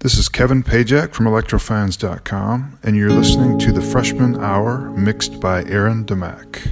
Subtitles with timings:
[0.00, 5.64] This is Kevin Pajak from Electrofans.com, and you're listening to the Freshman Hour mixed by
[5.64, 6.62] Aaron Demac.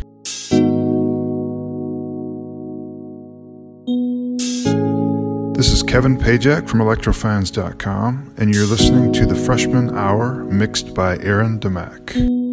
[5.56, 11.18] This is Kevin Pajak from Electrofans.com, and you're listening to the Freshman Hour mixed by
[11.18, 12.45] Aaron Demac.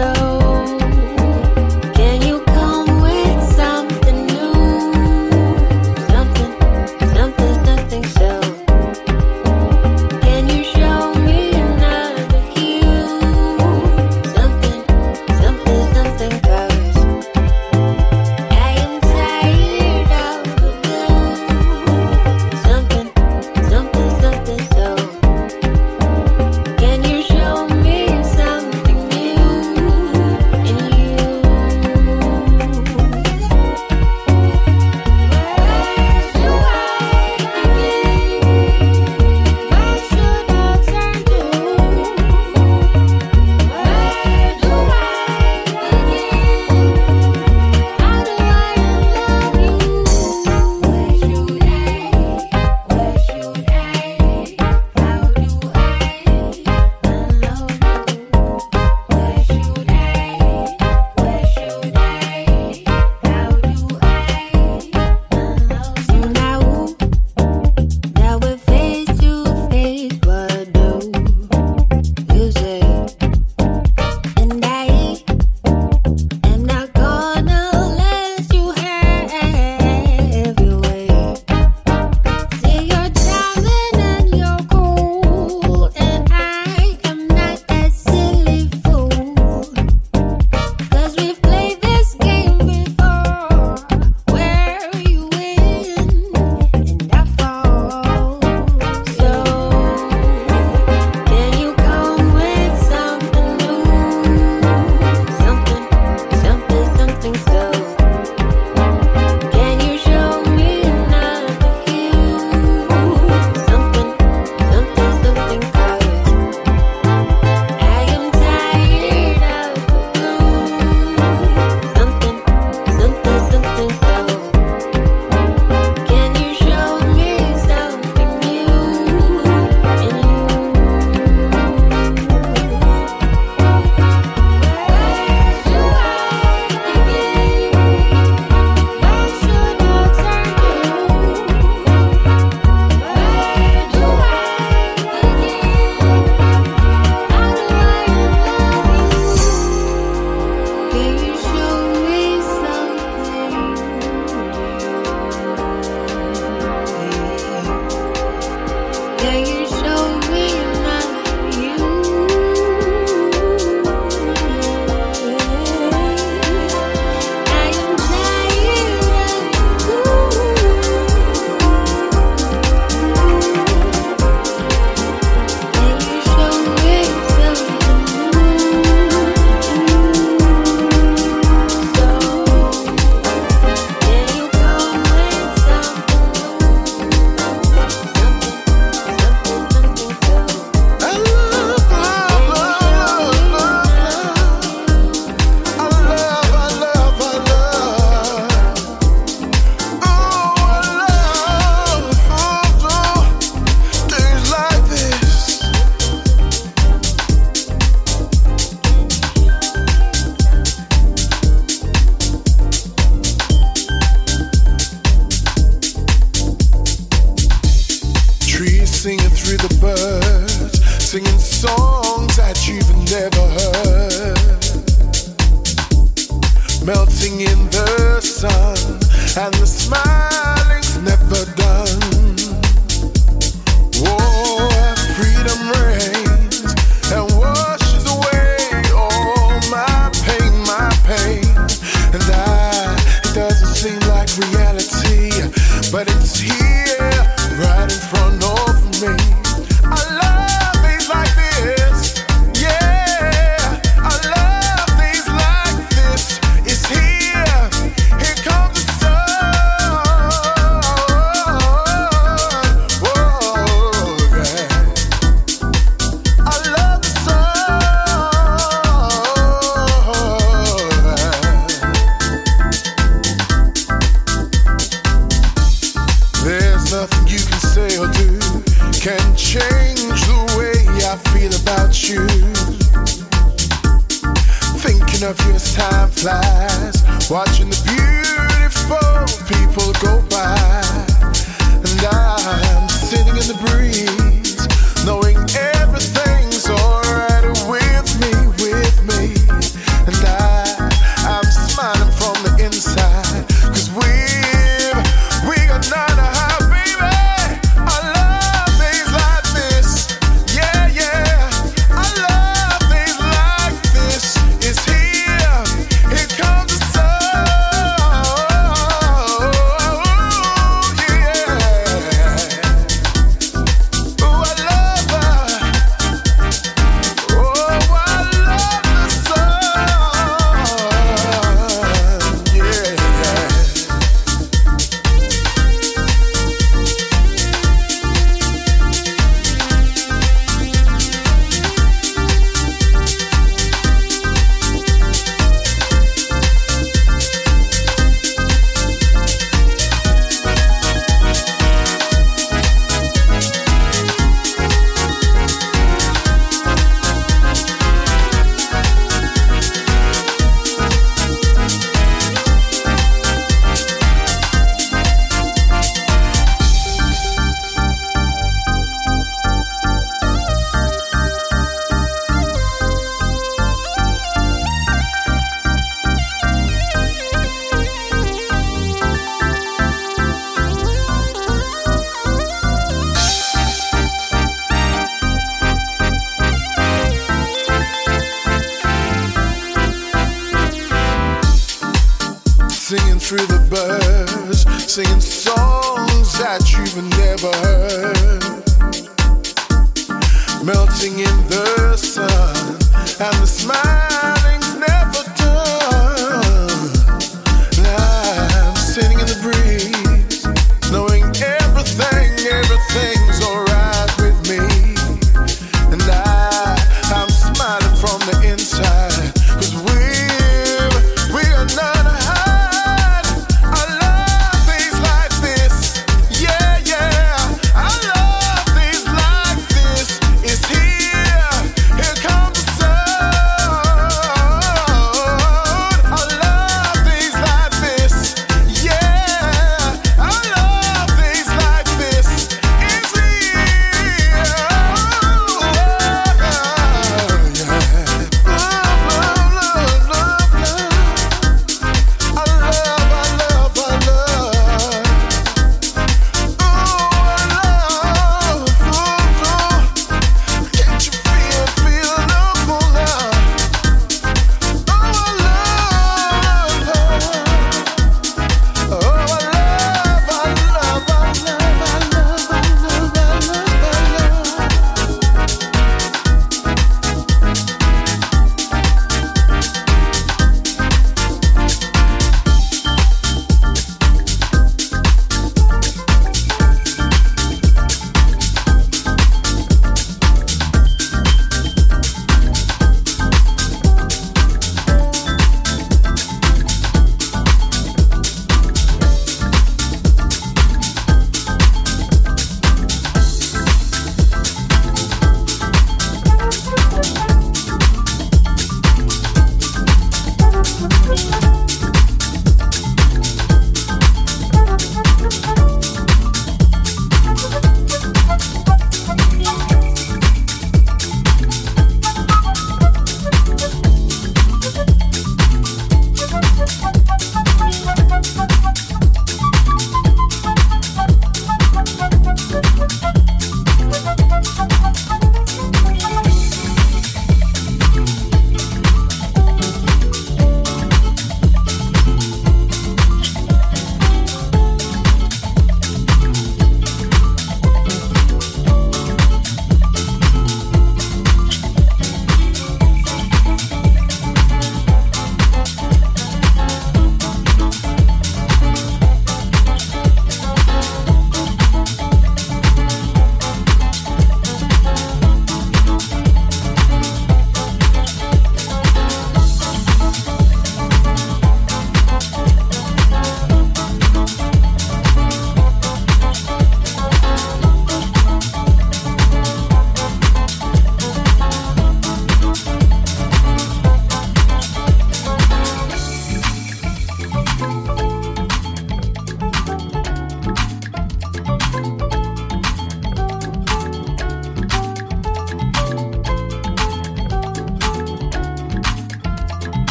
[0.00, 0.29] window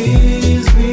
[0.00, 0.89] dirty ground